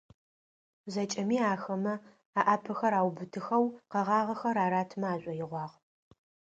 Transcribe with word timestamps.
ЗэкӀэми 0.93 1.37
ахэмэ 1.53 1.93
аӏапэхэр 2.39 2.93
аубытыхэу, 2.99 3.65
къэгъагъэхэр 3.91 4.57
аратымэ 4.65 5.07
ашӀоигъуагъ. 5.13 5.75